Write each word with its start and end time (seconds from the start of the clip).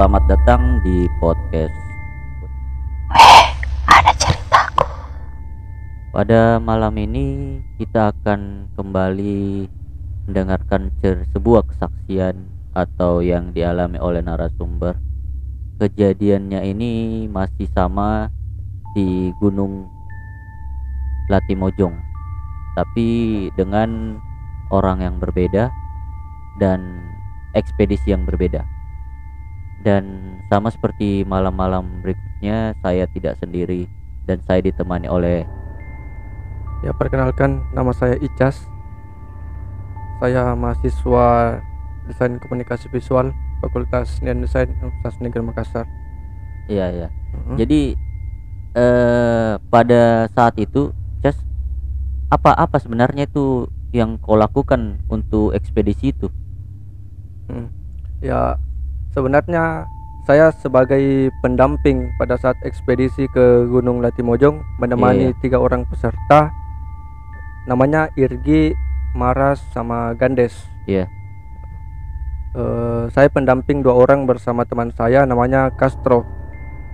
selamat 0.00 0.32
datang 0.32 0.62
di 0.80 1.04
podcast. 1.20 1.76
Ada 3.84 4.12
ceritaku. 4.16 4.88
Pada 6.16 6.56
malam 6.56 6.96
ini 6.96 7.60
kita 7.76 8.08
akan 8.08 8.72
kembali 8.80 9.68
mendengarkan 10.24 10.88
cer- 11.04 11.28
sebuah 11.36 11.68
kesaksian 11.68 12.48
atau 12.72 13.20
yang 13.20 13.52
dialami 13.52 14.00
oleh 14.00 14.24
narasumber. 14.24 14.96
Kejadiannya 15.76 16.64
ini 16.64 16.92
masih 17.28 17.68
sama 17.76 18.32
di 18.96 19.36
Gunung 19.36 19.84
Latimojong, 21.28 22.00
tapi 22.72 23.08
dengan 23.52 24.16
orang 24.72 25.04
yang 25.04 25.20
berbeda 25.20 25.68
dan 26.56 27.04
ekspedisi 27.52 28.16
yang 28.16 28.24
berbeda. 28.24 28.79
Dan 29.80 30.36
sama 30.52 30.68
seperti 30.68 31.24
malam-malam 31.24 32.04
berikutnya, 32.04 32.76
saya 32.84 33.08
tidak 33.08 33.40
sendiri 33.40 33.88
dan 34.28 34.38
saya 34.44 34.60
ditemani 34.60 35.08
oleh 35.08 35.48
Ya 36.80 36.96
perkenalkan 36.96 37.60
nama 37.76 37.92
saya 37.92 38.16
Icas 38.20 38.64
Saya 40.20 40.56
mahasiswa 40.56 41.60
Desain 42.08 42.40
Komunikasi 42.40 42.88
Visual 42.88 43.36
Fakultas 43.60 44.16
Seni 44.16 44.32
dan 44.32 44.40
Desain 44.40 44.68
Universitas 44.68 45.20
Negeri 45.20 45.44
Makassar 45.44 45.84
Iya 46.70 46.86
ya. 46.94 47.08
Mhm. 47.34 47.54
Jadi 47.58 47.80
eh 48.78 49.52
pada 49.58 50.30
saat 50.30 50.54
itu, 50.62 50.94
Cas, 51.18 51.34
apa 52.30 52.54
apa 52.54 52.78
sebenarnya 52.78 53.26
itu 53.26 53.66
yang 53.90 54.14
kau 54.22 54.38
lakukan 54.38 55.02
untuk 55.10 55.50
ekspedisi 55.50 56.14
itu? 56.14 56.30
Hmm. 57.50 57.66
Ya 58.22 58.54
sebenarnya 59.10 59.90
saya 60.24 60.54
sebagai 60.54 61.32
pendamping 61.42 62.14
pada 62.20 62.38
saat 62.38 62.54
ekspedisi 62.62 63.26
ke 63.32 63.66
Gunung 63.66 63.98
Latimojong 64.04 64.62
menemani 64.78 65.34
Iya, 65.34 65.38
tiga 65.42 65.58
orang 65.58 65.88
peserta 65.88 66.54
namanya 67.66 68.08
Irgi, 68.16 68.72
Maras, 69.12 69.60
sama 69.74 70.14
Gandes. 70.14 70.54
Iya. 70.86 71.10
Eh, 72.50 73.04
saya 73.14 73.30
pendamping 73.30 73.82
dua 73.82 73.94
orang 73.94 74.26
bersama 74.26 74.66
teman 74.66 74.90
saya 74.90 75.22
namanya 75.22 75.70
Castro. 75.74 76.26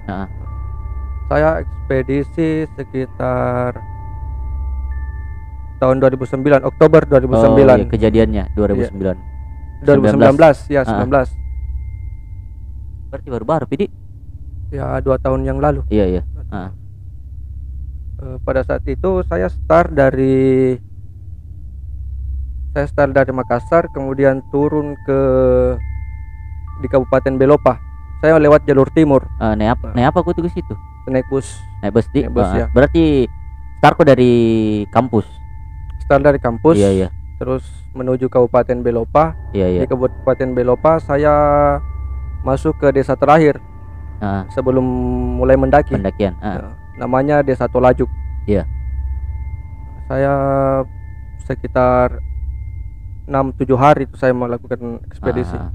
Nah, 0.08 0.28
Saya 1.26 1.58
ekspedisi 1.58 2.70
sekitar 2.78 3.74
tahun 5.82 5.98
2009 5.98 6.62
Oktober 6.62 7.02
2009 7.02 7.34
oh, 7.34 7.58
iya, 7.58 7.86
kejadiannya 7.90 8.44
2009. 8.54 9.82
2019 9.82 10.70
ya 10.70 10.86
Ah. 10.86 11.02
19 11.02 11.45
Berarti 13.08 13.28
baru-baru, 13.28 13.64
Pidi? 13.66 13.86
ya 14.66 14.98
dua 14.98 15.14
tahun 15.14 15.46
yang 15.46 15.62
lalu 15.62 15.86
Iya 15.86 16.04
iya. 16.10 16.22
Ah, 16.48 16.74
Eh, 18.16 18.36
pada 18.42 18.64
saat 18.64 18.82
itu 18.82 19.20
saya 19.22 19.46
start 19.46 19.92
dari 19.92 20.74
saya 22.72 22.88
start 22.88 23.12
dari 23.12 23.28
Makassar 23.30 23.86
kemudian 23.88 24.40
turun 24.48 24.96
ke 24.98 25.20
di 26.76 26.88
Kabupaten 26.88 27.36
Belopa 27.36 27.76
saya 28.18 28.36
lewat 28.36 28.64
jalur 28.64 28.88
timur 28.90 29.22
ah, 29.36 29.52
naik 29.52 29.76
apa? 29.76 29.92
Naik 29.92 30.10
apa 30.10 30.18
aku 30.18 30.32
tuh 30.32 30.42
ke 30.42 30.50
situ? 30.50 30.74
naik 31.06 31.28
bus 31.30 31.46
Naik 31.78 31.92
bus 31.92 32.06
di. 32.10 32.20
Naik 32.20 32.34
bus, 32.34 32.48
Ah, 32.48 32.56
ya. 32.56 32.66
Berarti 32.68 33.30
startku 33.78 34.02
dari 34.02 34.32
kampus. 34.90 35.28
start 36.00 36.22
dari 36.22 36.38
kampus 36.38 36.74
Iya 36.74 36.90
iya. 36.92 37.08
terus 37.36 37.62
menuju 37.92 38.26
Kabupaten 38.26 38.80
Belopa 38.80 39.36
Iya 39.52 39.66
iya. 39.68 39.80
di 39.80 39.86
Kabupaten 39.86 40.50
Belopa 40.52 40.98
saya 40.98 41.34
masuk 42.46 42.78
ke 42.78 42.94
desa 42.94 43.18
terakhir 43.18 43.58
Ah, 44.16 44.48
sebelum 44.48 44.84
mulai 45.36 45.60
mendaki 45.60 45.92
pendakian. 45.92 46.32
Ya, 46.40 46.72
namanya 46.96 47.44
Desa 47.44 47.68
Tolajuk. 47.68 48.08
Iya. 48.48 48.64
Saya 50.08 50.32
sekitar 51.44 52.24
6-7 53.28 53.76
hari 53.76 54.08
itu 54.08 54.16
saya 54.16 54.32
melakukan 54.32 55.04
ekspedisi. 55.04 55.52
ah. 55.52 55.74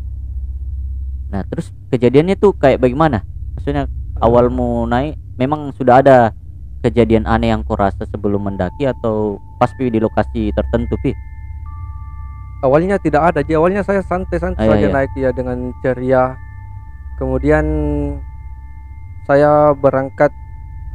Nah, 1.30 1.42
terus 1.48 1.70
kejadiannya 1.94 2.36
tuh 2.40 2.58
kayak 2.58 2.82
bagaimana? 2.82 3.22
Maksudnya 3.56 3.86
awalmu 4.18 4.90
naik 4.90 5.22
memang 5.38 5.70
sudah 5.78 6.02
ada 6.02 6.34
kejadian 6.82 7.30
aneh 7.30 7.54
yang 7.54 7.62
kau 7.62 7.78
rasa 7.78 8.10
sebelum 8.10 8.50
mendaki 8.50 8.90
atau 8.90 9.38
pas 9.62 9.70
pi 9.78 9.94
di 9.94 10.02
lokasi 10.02 10.50
tertentu 10.58 10.98
pi? 11.06 11.14
Awalnya 12.66 12.98
tidak 12.98 13.22
ada, 13.34 13.40
jadi 13.46 13.58
awalnya 13.62 13.82
saya 13.86 14.02
santai-santai 14.06 14.66
iya, 14.66 14.72
saja 14.74 14.88
iya. 14.90 14.94
naik 14.94 15.12
ya 15.18 15.30
dengan 15.34 15.74
ceria. 15.82 16.38
Kemudian 17.22 17.66
saya 19.24 19.78
berangkat 19.78 20.34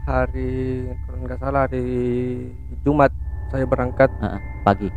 hari 0.03 0.83
kalau 1.07 1.19
nggak 1.23 1.39
salah 1.39 1.61
hari 1.65 1.87
Jumat 2.83 3.15
saya 3.47 3.63
berangkat 3.63 4.11
Ah, 4.19 4.35
ah, 4.35 4.41
pagi. 4.65 4.91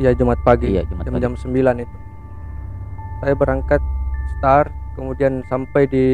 ya 0.00 0.16
Jumat 0.16 0.40
pagi 0.40 0.72
Iya, 0.72 0.88
Jumat 0.88 1.04
pagi. 1.04 1.20
jam-jam 1.20 1.36
9 1.36 1.76
itu. 1.76 1.96
Saya 3.20 3.34
berangkat 3.36 3.84
start 4.32 4.72
kemudian 4.96 5.44
sampai 5.44 5.84
di 5.84 6.06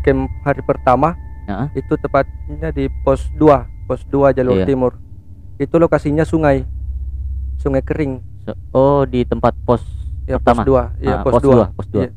camp 0.00 0.28
hari 0.40 0.60
pertama 0.60 1.16
Heeh. 1.48 1.80
itu 1.80 1.96
tepatnya 1.96 2.68
di 2.68 2.92
pos 3.00 3.32
2 3.32 3.64
pos 3.88 4.04
2 4.04 4.28
jalur 4.30 4.60
Iya. 4.60 4.68
timur 4.68 4.92
itu 5.56 5.72
lokasinya 5.74 6.22
sungai 6.22 6.68
sungai 7.56 7.80
kering 7.80 8.20
oh, 8.70 9.04
di 9.04 9.24
tempat 9.24 9.56
pos 9.64 9.80
ya 10.24 10.36
Pertama? 10.36 10.62
pos 10.62 10.68
2 10.68 11.00
ya 11.00 11.10
Ah, 11.10 11.24
pos, 11.24 11.32
pos 11.32 11.42
2 11.42 11.48
dua, 11.50 11.64
pos 11.74 11.86
dua. 11.88 12.04
Iya. 12.04 12.10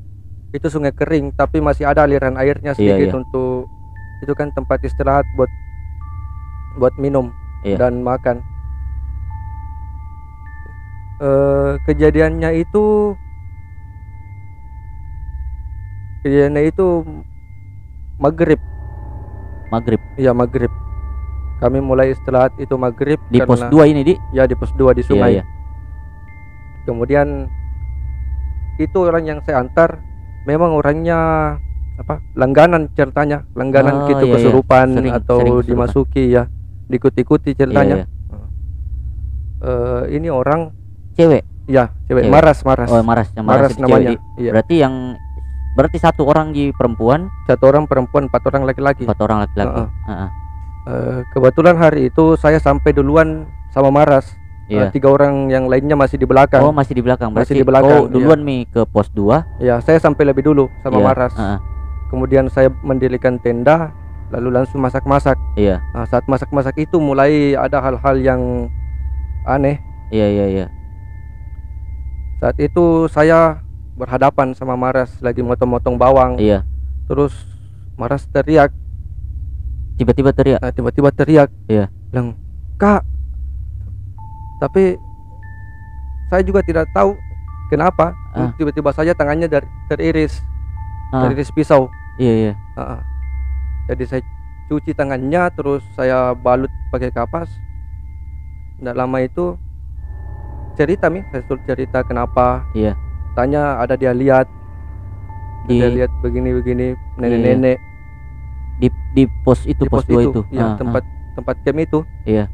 Itu 0.54 0.68
sungai 0.70 0.94
kering 0.94 1.34
tapi 1.34 1.58
masih 1.58 1.84
ada 1.84 2.06
aliran 2.06 2.38
airnya 2.38 2.72
Iya, 2.72 2.78
sedikit 2.78 3.10
iya. 3.10 3.18
untuk 3.18 3.66
itu 4.22 4.34
kan 4.34 4.54
tempat 4.54 4.80
istirahat 4.82 5.26
buat 5.34 5.50
buat 6.78 6.94
minum 6.96 7.34
Iya. 7.62 7.82
dan 7.82 8.00
makan 8.00 8.46
eh 11.20 11.74
kejadiannya 11.84 12.60
itu 12.60 13.16
kejadiannya 16.22 16.64
itu 16.68 16.88
maghrib 18.18 18.60
maghrib 19.70 20.02
Iya 20.16 20.32
maghrib. 20.32 20.70
Kami 21.58 21.80
mulai 21.80 22.12
istirahat 22.12 22.52
itu 22.60 22.76
maghrib 22.76 23.18
di 23.32 23.40
pos 23.40 23.58
karena- 23.58 23.72
2 23.72 23.88
ini 23.88 24.02
di. 24.04 24.14
Ya 24.30 24.44
di 24.44 24.54
pos 24.54 24.70
2 24.76 24.92
di 24.92 25.02
sungai. 25.02 25.40
Iya, 25.40 25.42
iya. 25.42 25.44
Kemudian 26.84 27.48
itu 28.76 28.98
orang 29.00 29.24
yang 29.24 29.40
saya 29.42 29.64
antar 29.64 30.04
memang 30.44 30.72
orangnya 30.74 31.20
apa 31.94 32.18
langganan 32.34 32.90
ceritanya 32.92 33.46
langganan 33.54 34.04
Oh, 34.04 34.08
gitu 34.10 34.26
iya, 34.26 34.30
iya. 34.30 34.36
kesurupan 34.36 34.88
Sering- 34.92 35.14
atau 35.14 35.38
sering 35.40 35.54
kesurupan. 35.56 35.70
dimasuki 35.70 36.24
ya 36.30 36.44
diikuti-ikuti 36.86 37.50
Iya, 37.52 37.58
ceritanya 37.60 37.96
iya. 37.96 38.06
Eh, 39.64 40.04
ini 40.12 40.28
orang 40.28 40.76
Cewek. 41.16 41.46
ya 41.66 41.88
cewek 42.04 42.28
Cewek. 42.28 42.34
maras 42.34 42.60
maras 42.64 42.90
Oh, 42.92 43.00
Maras, 43.00 43.32
yang 43.32 43.46
maras 43.48 43.72
Maras, 43.72 43.80
namanya 43.80 44.10
iya 44.36 44.52
Berarti 44.52 44.76
yang 44.82 45.16
berarti 45.74 45.98
satu 45.98 46.28
orang 46.28 46.52
di 46.52 46.70
perempuan, 46.70 47.32
satu 47.46 47.66
orang 47.66 47.88
perempuan 47.88 48.28
empat 48.28 48.44
orang 48.46 48.62
laki-laki 48.64 49.08
empat 49.08 49.20
orang 49.22 49.42
laki-laki. 49.42 49.82
Heeh. 49.82 49.90
Heeh. 50.06 50.30
Eh, 50.84 51.20
kebetulan 51.32 51.76
hari 51.76 52.12
itu 52.12 52.36
saya 52.36 52.60
sampai 52.60 52.92
duluan 52.92 53.48
sama 53.72 53.90
maras 53.90 54.36
Eh, 54.74 54.80
Iya. 54.80 54.90
tiga 54.90 55.08
orang 55.08 55.48
yang 55.48 55.70
lainnya 55.70 55.94
masih 55.94 56.18
di 56.18 56.26
belakang 56.26 56.60
Oh, 56.60 56.74
masih 56.74 56.98
di 56.98 57.06
belakang. 57.06 57.30
Masih 57.30 57.54
Berarti 57.54 57.62
di 57.62 57.64
belakang, 57.64 58.00
kau 58.00 58.10
duluan 58.10 58.42
mi 58.42 58.66
ke 58.66 58.82
pos 58.84 59.06
2 59.08 59.62
ya 59.62 59.78
saya 59.80 59.98
sampai 59.98 60.26
lebih 60.26 60.42
dulu 60.44 60.66
sama 60.82 60.98
Iya, 60.98 61.06
maras 61.06 61.34
heeh. 61.34 61.60
kemudian 62.10 62.46
saya 62.48 62.74
mendirikan 62.82 63.38
tenda 63.38 63.94
lalu 64.30 64.50
langsung 64.52 64.82
masak-masak 64.82 65.38
Iya. 65.54 65.78
nah, 65.94 66.04
saat 66.04 66.26
masak-masak 66.26 66.74
itu 66.80 66.98
mulai 66.98 67.54
ada 67.54 67.78
hal-hal 67.80 68.18
yang 68.18 68.42
aneh 69.44 69.78
Iya, 70.10 70.26
iya, 70.28 70.46
iya. 70.48 70.66
saat 72.40 72.58
itu 72.58 73.06
saya 73.08 73.62
berhadapan 73.94 74.52
sama 74.52 74.74
Maras 74.74 75.22
lagi 75.22 75.40
motong-motong 75.40 75.96
bawang 75.96 76.34
Iya. 76.36 76.66
terus 77.06 77.34
Maras 77.94 78.26
teriak 78.28 78.74
Tiba-tiba 79.94 80.34
teriak. 80.34 80.58
nah, 80.58 80.74
tiba-tiba 80.74 81.10
teriak 81.10 81.54
Iya. 81.68 81.94
bilang 82.10 82.34
kak 82.76 83.06
tapi 84.64 84.96
saya 86.26 86.40
juga 86.40 86.64
tidak 86.64 86.88
tahu 86.90 87.20
kenapa 87.68 88.16
Ah. 88.32 88.50
tiba-tiba 88.56 88.90
saja 88.90 89.12
tangannya 89.12 89.46
dari 89.46 89.68
teriris 89.86 90.40
Ah, 91.12 91.28
teriris 91.28 91.52
pisau 91.52 91.92
iya, 92.16 92.34
iya. 92.34 92.54
Ah, 92.74 92.98
ah. 92.98 93.02
Jadi 93.84 94.04
saya 94.08 94.22
cuci 94.66 94.96
tangannya 94.96 95.52
terus 95.52 95.84
saya 95.92 96.32
balut 96.32 96.72
pakai 96.88 97.12
kapas. 97.12 97.52
Tidak 98.80 98.96
lama 98.96 99.20
itu 99.20 99.60
cerita 100.74 101.12
mi, 101.12 101.20
saya 101.30 101.44
suruh 101.44 101.60
cerita 101.68 102.00
kenapa. 102.02 102.64
Iya. 102.72 102.96
Tanya 103.36 103.78
ada 103.78 103.94
dia 103.94 104.16
lihat, 104.16 104.48
Di 105.68 105.78
dia 105.78 105.92
lihat 105.92 106.12
begini-begini 106.20 106.96
nenek-nenek 107.18 107.78
di 108.80 108.88
di 109.14 109.24
pos 109.44 109.68
itu 109.68 109.84
di 109.84 109.92
pos 109.92 110.08
2 110.08 110.26
itu. 110.26 110.42
ya 110.50 110.64
Ah, 110.64 110.68
ah. 110.72 110.76
tempat 110.80 111.04
tempat 111.36 111.56
camp 111.62 111.80
itu. 111.80 112.00
Iya. 112.24 112.48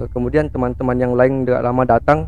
Eh, 0.00 0.08
Kemudian 0.08 0.48
teman-teman 0.48 0.96
yang 0.96 1.12
lain 1.12 1.44
tidak 1.44 1.60
lama 1.62 1.84
datang 1.84 2.18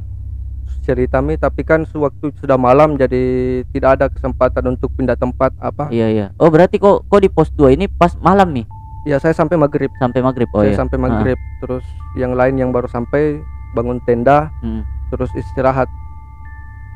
cerita 0.83 1.23
mi 1.23 1.39
tapi 1.39 1.63
kan 1.63 1.87
sewaktu 1.87 2.35
sudah 2.37 2.59
malam 2.59 2.99
jadi 2.99 3.23
tidak 3.71 3.91
ada 3.97 4.07
kesempatan 4.11 4.67
untuk 4.69 4.91
pindah 4.93 5.15
tempat 5.15 5.55
apa 5.57 5.87
Iya 5.89 6.07
iya. 6.11 6.27
Oh 6.37 6.51
berarti 6.51 6.77
kok 6.77 7.07
kok 7.07 7.23
di 7.23 7.31
pos 7.31 7.55
2 7.55 7.71
ini 7.73 7.87
pas 7.87 8.11
malam 8.19 8.51
nih 8.51 8.67
ya 9.05 9.19
saya 9.19 9.31
sampai 9.31 9.55
maghrib 9.55 9.91
sampai 9.97 10.21
maghrib. 10.21 10.51
Oh 10.51 10.61
saya 10.61 10.75
iya. 10.75 10.79
sampai 10.79 10.99
maghrib 10.99 11.39
terus 11.59 11.87
yang 12.15 12.35
lain 12.35 12.59
yang 12.59 12.71
baru 12.71 12.87
sampai 12.87 13.39
bangun 13.73 14.03
tenda 14.03 14.51
Hmm. 14.59 14.83
terus 15.09 15.31
istirahat 15.33 15.87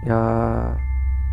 ya 0.03 0.19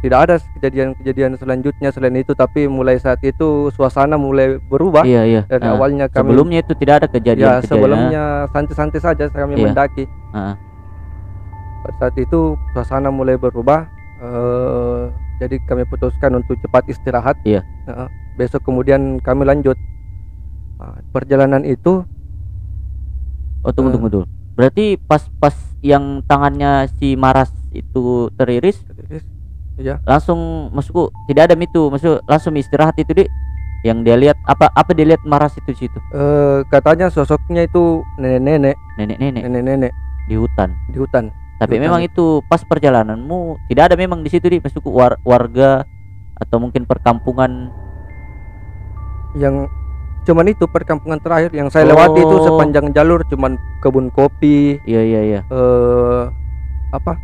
tidak 0.03 0.19
ada 0.21 0.35
kejadian-kejadian 0.53 1.39
selanjutnya 1.39 1.89
selain 1.89 2.13
itu 2.13 2.35
tapi 2.35 2.67
mulai 2.67 2.99
saat 2.99 3.23
itu 3.23 3.71
suasana 3.71 4.13
mulai 4.13 4.59
berubah 4.59 5.01
Iya 5.01 5.23
iya. 5.23 5.41
dari 5.43 5.63
Ah. 5.63 5.73
awalnya 5.73 6.11
kami 6.11 6.27
Sebelumnya 6.27 6.59
itu 6.59 6.73
tidak 6.75 6.95
ada 6.99 7.07
kejadian. 7.07 7.39
ya 7.41 7.53
sebelumnya 7.63 8.23
santai-santai 8.51 8.99
saja 8.99 9.31
kami 9.31 9.55
Iya. 9.55 9.63
mendaki 9.65 10.03
Ah. 10.29 10.59
pada 11.81 11.95
saat 11.97 12.15
itu 12.17 12.59
suasana 12.71 13.07
mulai 13.09 13.35
berubah 13.35 13.87
eh, 14.19 15.01
jadi 15.39 15.55
kami 15.63 15.87
putuskan 15.87 16.35
untuk 16.35 16.59
cepat 16.59 16.83
istirahat 16.85 17.39
Iya. 17.41 17.63
Heeh. 17.87 18.07
besok 18.35 18.61
kemudian 18.61 19.17
kami 19.17 19.43
lanjut 19.43 19.79
Nah, 20.75 20.99
perjalanan 21.09 21.63
itu 21.63 22.03
Oh 23.61 23.71
tunggu 23.71 23.87
Eh. 23.87 23.95
tunggu 23.95 24.09
dulu. 24.11 24.25
Berarti 24.53 24.99
pas 24.99 25.23
pas 25.39 25.55
yang 25.79 26.19
tangannya 26.21 26.91
si 26.93 27.15
Maras 27.15 27.47
itu 27.71 28.27
teriris 28.33 28.75
ya 29.77 29.97
langsung 30.05 30.69
maksudku 30.69 31.09
tidak 31.25 31.49
ada 31.49 31.55
itu 31.57 31.89
maksud 31.89 32.21
langsung 32.29 32.53
istirahat 32.53 32.93
itu 32.97 33.13
di 33.13 33.25
yang 33.83 33.99
dia 33.99 34.15
lihat 34.15 34.39
apa 34.47 34.71
apa 34.71 34.95
dia 34.95 35.03
lihat 35.03 35.19
Maras 35.27 35.59
itu 35.59 35.75
di 35.75 35.79
situ? 35.85 35.99
Eh, 36.15 36.63
katanya 36.71 37.11
sosoknya 37.11 37.67
itu 37.67 37.99
nenek-nenek. 38.15 38.79
Nenek-nenek? 38.95 39.43
Nenek-nenek. 39.43 39.91
Di 40.31 40.39
hutan. 40.39 40.71
di 40.87 40.97
hutan. 41.03 41.27
Tapi 41.59 41.75
Hutan 41.75 41.83
memang 41.91 41.99
itu 41.99 42.39
pas 42.47 42.63
perjalananmu 42.63 43.59
tidak 43.67 43.91
ada 43.91 43.95
memang 43.99 44.23
di 44.23 44.31
situ 44.31 44.47
di 44.47 44.63
maksudku 44.63 44.87
war- 44.87 45.19
warga 45.27 45.83
atau 46.39 46.63
mungkin 46.63 46.87
perkampungan. 46.87 47.75
Yang 49.35 49.67
cuman 50.23 50.47
itu 50.47 50.63
perkampungan 50.63 51.19
terakhir 51.19 51.51
yang 51.51 51.67
saya 51.67 51.83
lewati 51.83 52.23
itu 52.23 52.35
Oh. 52.39 52.55
sepanjang 52.55 52.95
jalur 52.95 53.27
cuman 53.27 53.59
kebun 53.83 54.07
kopi. 54.15 54.79
Iya 54.87 55.01
iya 55.03 55.21
iya. 55.27 55.39
Eh 55.51 56.23
apa? 56.95 57.19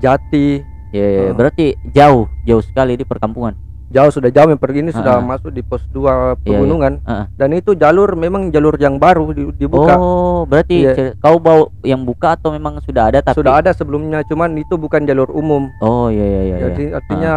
Jati 0.00 0.64
iya 0.90 1.06
iya. 1.06 1.20
Oh. 1.28 1.34
berarti 1.34 1.66
jauh 1.90 2.24
jauh 2.42 2.62
sekali 2.62 2.96
di 2.96 3.04
perkampungan? 3.04 3.54
Jauh 3.88 4.12
sudah 4.12 4.28
jauh. 4.28 4.52
Yang 4.52 4.60
pergi 4.60 4.84
ini 4.84 4.92
sudah 4.92 5.16
Ah. 5.16 5.24
masuk 5.24 5.48
di 5.48 5.64
pos 5.64 5.80
2 5.88 6.36
iya. 6.36 6.44
pegunungan. 6.44 7.00
Ah. 7.02 7.24
dan 7.34 7.56
itu 7.56 7.72
jalur 7.72 8.12
memang 8.14 8.52
jalur 8.52 8.76
yang 8.76 9.00
baru 9.00 9.32
di- 9.32 9.48
dibuka. 9.56 9.96
Oh 9.96 10.44
berarti 10.44 10.84
cer- 10.92 11.16
kau 11.16 11.40
bawa 11.40 11.72
yang 11.80 12.04
buka 12.04 12.36
atau 12.36 12.52
memang 12.52 12.84
sudah 12.84 13.08
ada 13.08 13.24
tapi? 13.24 13.40
Sudah 13.40 13.64
ada 13.64 13.72
sebelumnya 13.72 14.20
cuman 14.28 14.52
itu 14.56 14.76
bukan 14.76 15.08
jalur 15.08 15.32
umum. 15.32 15.72
Oh 15.80 16.12
iya 16.12 16.20
iya 16.20 16.40
iya, 16.44 16.56
jadi 16.68 16.84
artinya 17.00 17.34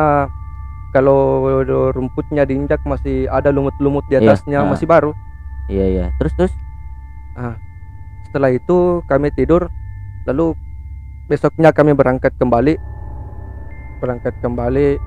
kalau 0.92 1.48
rumputnya 1.96 2.44
diinjak 2.44 2.84
masih 2.84 3.32
ada 3.32 3.48
lumut-lumut 3.48 4.04
di 4.12 4.20
atasnya 4.20 4.60
ah. 4.60 4.68
masih 4.68 4.84
baru. 4.84 5.16
Iya 5.72 5.86
iya. 5.88 6.06
Terus 6.20 6.36
terus? 6.36 6.54
Setelah 8.28 8.52
itu 8.52 9.00
kami 9.08 9.32
tidur 9.32 9.72
lalu 10.28 10.52
besoknya 11.28 11.72
kami 11.72 11.96
berangkat 11.96 12.36
kembali 12.36 12.76
berangkat 14.02 14.34
kembali 14.42 14.98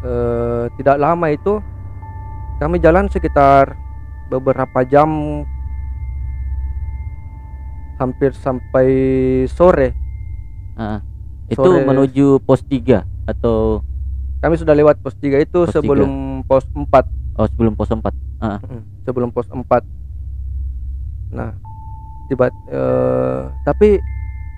eh, 0.00 0.64
tidak 0.80 0.96
lama 0.96 1.26
itu 1.28 1.60
kami 2.56 2.80
jalan 2.80 3.04
sekitar 3.12 3.76
beberapa 4.32 4.80
jam 4.88 5.44
hampir 8.00 8.32
sampai 8.32 8.88
sore. 9.48 9.92
Ah. 10.76 11.00
itu 11.46 11.62
Sore. 11.62 11.84
menuju 11.86 12.42
pos 12.42 12.60
3 12.64 13.06
atau? 13.30 13.80
Kami 14.42 14.58
sudah 14.58 14.74
lewat 14.76 14.98
pos 15.00 15.14
3 15.16 15.40
itu 15.40 15.64
Pos 15.64 15.72
sebelum 15.72 16.42
pos 16.44 16.66
4 16.68 16.84
oh 17.36 17.46
sebelum 17.48 17.72
pos 17.76 17.88
4 17.92 18.02
Mm, 18.36 18.60
sebelum 19.08 19.32
pos 19.32 19.48
4 19.48 19.64
nah 21.32 21.56
tiba 22.28 22.52
eh, 22.68 23.42
tapi 23.64 23.96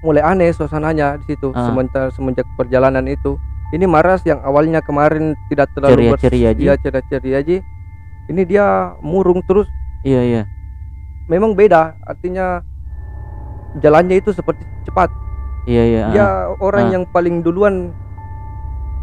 mulai 0.00 0.22
aneh 0.22 0.50
suasananya 0.50 1.18
di 1.18 1.34
situ 1.34 1.50
Ah. 1.50 1.66
semenjak 1.66 2.10
semenjak 2.12 2.46
perjalanan 2.54 3.02
itu 3.04 3.34
ini 3.68 3.84
Maras 3.84 4.22
yang 4.22 4.40
awalnya 4.40 4.80
kemarin 4.80 5.36
tidak 5.46 5.68
terlalu 5.72 6.08
bers- 6.08 6.22
ceria-ceria 6.22 6.50
Ji. 6.52 6.62
iya, 6.62 6.74
ceria-ceria 6.74 7.40
Ji. 7.42 7.56
ini 8.26 8.42
dia 8.44 8.66
murung 9.00 9.42
terus 9.42 9.66
iya 10.02 10.22
iya 10.22 10.42
memang 11.26 11.52
beda 11.52 11.98
artinya 12.02 12.62
jalannya 13.76 14.16
itu 14.16 14.30
seperti 14.30 14.62
cepat 14.84 15.10
iya 15.64 15.82
iya 15.84 16.02
dia 16.10 16.26
orang 16.56 16.88
Ah. 16.88 16.92
yang 16.94 17.04
paling 17.06 17.42
duluan 17.42 17.90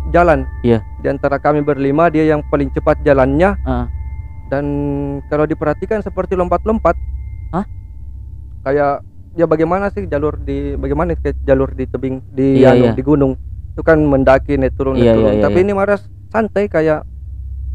jalan 0.07 0.45
Iya. 0.61 0.79
di 0.97 1.07
antara 1.07 1.35
kami 1.35 1.59
berlima 1.59 2.07
dia 2.07 2.23
yang 2.23 2.45
paling 2.45 2.69
cepat 2.69 3.01
jalannya 3.01 3.57
Ah. 3.61 3.89
dan 4.47 4.65
kalau 5.27 5.43
diperhatikan 5.43 5.99
seperti 5.99 6.33
lompat-lompat 6.33 6.93
Hah? 7.51 7.65
kayak 8.63 9.01
ya 9.35 9.45
bagaimana 9.45 9.91
sih 9.91 10.07
jalur 10.07 10.39
di 10.39 10.79
bagaimana 10.79 11.13
kayak 11.19 11.35
jalur 11.43 11.69
di 11.75 11.85
tebing 11.85 12.23
di 12.31 12.63
Iya, 12.63 12.73
anu, 12.73 12.85
iya. 12.89 12.93
di 12.95 13.03
gunung? 13.03 13.35
Itu 13.75 13.83
kan 13.83 13.99
mendaki 13.99 14.55
naik 14.55 14.79
turun 14.79 14.95
naik 14.95 15.03
Iya, 15.03 15.13
turun. 15.13 15.25
iya, 15.27 15.31
iya, 15.35 15.43
tapi 15.43 15.57
iya. 15.59 15.65
ini 15.67 15.71
maras 15.75 16.01
santai 16.31 16.71
kayak 16.71 17.03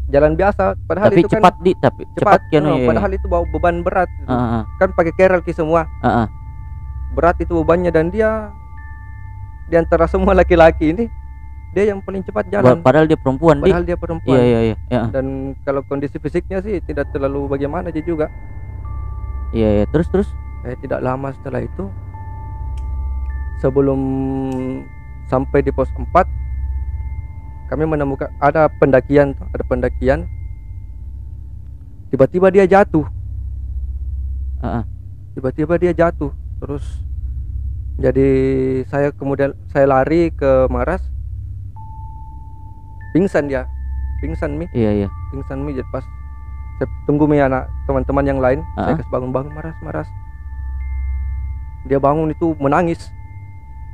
jalan 0.09 0.33
biasa. 0.33 0.75
Padahal 0.89 1.09
tapi 1.13 1.21
itu 1.21 1.29
cepat 1.29 1.53
kan 1.55 1.63
di 1.63 1.71
tapi 1.77 2.01
cepat, 2.17 2.17
cepat 2.17 2.41
kan 2.49 2.61
no, 2.65 2.75
iya, 2.81 2.85
padahal 2.89 3.11
itu 3.13 3.25
bawa 3.29 3.43
beban 3.53 3.85
berat 3.85 4.09
gitu. 4.19 4.33
Ah, 4.33 4.61
ah, 4.61 4.63
kan 4.81 4.89
pakai 4.97 5.13
kerel 5.13 5.41
ki 5.45 5.53
semua. 5.53 5.85
Ah, 6.01 6.25
ah. 6.25 6.27
berat 7.13 7.37
itu 7.39 7.53
bebannya 7.53 7.93
dan 7.93 8.09
dia 8.09 8.49
di 9.69 9.75
antara 9.79 10.07
semua 10.09 10.35
laki-laki 10.35 10.91
ini 10.95 11.05
dia 11.71 11.87
yang 11.93 12.03
paling 12.03 12.25
cepat 12.25 12.51
jalan. 12.51 12.83
Padahal 12.83 13.07
dia 13.07 13.15
perempuan 13.15 13.63
di. 13.63 13.71
Padahal 13.71 13.85
dia 13.87 13.95
perempuan. 13.95 14.35
Iya 14.35 14.43
iya 14.43 14.59
iya 14.59 14.75
iya. 14.91 15.01
Dan 15.07 15.55
kalau 15.63 15.85
kondisi 15.87 16.19
fisiknya 16.19 16.59
sih 16.59 16.83
tidak 16.83 17.07
terlalu 17.15 17.47
bagaimana 17.47 17.87
aja 17.93 18.03
juga. 18.03 18.27
Iya 19.55 19.83
iya. 19.83 19.85
Terus 19.87 20.07
terus 20.11 20.29
eh, 20.65 20.77
tidak 20.81 21.01
lama 21.01 21.33
setelah 21.33 21.61
itu 21.61 21.89
sebelum 23.61 23.99
sampai 25.29 25.61
di 25.61 25.69
pos 25.69 25.89
4 25.93 26.09
kami 27.71 27.87
menemukan 27.87 28.27
ada 28.43 28.67
pendakian 28.67 29.31
ada 29.55 29.63
pendakian. 29.63 30.27
Tiba-tiba 32.11 32.51
dia 32.51 32.67
jatuh. 32.67 33.07
Ah. 34.59 34.83
tiba-tiba 35.31 35.79
dia 35.79 35.95
jatuh. 35.95 36.35
Terus 36.59 36.83
jadi 37.95 38.27
saya 38.91 39.15
kemudian 39.15 39.55
saya 39.71 39.87
lari 39.87 40.35
ke 40.35 40.67
Maras. 40.67 40.99
Pingsan 43.15 43.47
dia. 43.47 43.63
Pingsan 44.19 44.59
mi. 44.59 44.67
Iya 44.75 45.07
iya. 45.07 45.09
Pingsan 45.31 45.63
mi. 45.63 45.71
Jadi 45.71 45.87
pas 45.95 46.03
saya 46.75 46.91
tunggu 47.07 47.23
mi 47.23 47.39
anak 47.39 47.71
teman-teman 47.87 48.25
yang 48.27 48.39
lain 48.43 48.59
saya 48.75 48.91
Ah. 48.91 48.97
kasih 48.99 49.11
bangun-bangun 49.15 49.55
Maras 49.55 49.77
Maras 49.79 50.09
dia 51.83 51.97
bangun 51.97 52.29
itu 52.29 52.53
menangis 52.57 53.09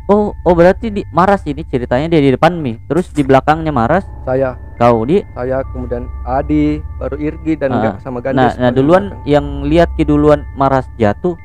oh 0.05 0.31
oh 0.37 0.53
berarti 0.53 0.87
di 0.89 1.01
Maras 1.09 1.43
ini 1.43 1.63
ceritanya 1.63 2.07
dia 2.09 2.21
di 2.21 2.31
depan 2.31 2.53
mi 2.53 2.79
terus 2.85 3.07
di 3.09 3.21
belakangnya 3.21 3.71
Maras 3.71 4.03
saya 4.23 4.55
kau 4.75 5.03
di 5.03 5.23
saya 5.31 5.63
kemudian 5.65 6.05
Adi 6.23 6.79
baru 6.97 7.15
Irgi 7.17 7.53
dan 7.55 7.69
Ah. 7.69 7.81
Ga- 7.81 7.99
sama 7.99 8.19
nah 8.19 8.23
Gandes 8.25 8.53
nah 8.53 8.67
paling 8.67 8.75
duluan 8.75 9.03
belakang. 9.05 9.23
yang 9.25 9.45
lihat 9.63 9.89
ki 9.93 10.03
duluan 10.03 10.39
Maras 10.53 10.87
jatuh 10.95 11.35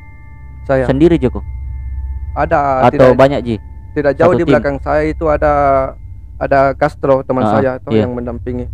saya 0.63 0.85
sendiri 0.85 1.17
Joko 1.17 1.43
ada 2.33 2.87
atau 2.87 2.93
tidak 2.93 3.15
banyak 3.15 3.41
Ji 3.43 3.57
tidak 3.93 4.13
jauh 4.15 4.31
satu 4.31 4.39
di 4.39 4.43
tim? 4.43 4.51
belakang 4.51 4.77
saya 4.79 5.03
itu 5.05 5.25
ada 5.27 5.53
ada 6.39 6.73
Castro 6.73 7.23
teman 7.23 7.45
Ah, 7.45 7.51
saya 7.53 7.71
atau 7.77 7.91
iya. 7.91 8.03
yang 8.03 8.15
mendampingi 8.15 8.67